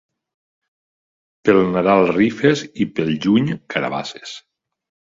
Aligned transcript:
Per 1.49 1.55
Nadal, 1.75 2.03
rifes, 2.17 2.65
i 2.87 2.91
pel 2.97 3.17
juny, 3.29 3.55
carabasses. 3.77 4.39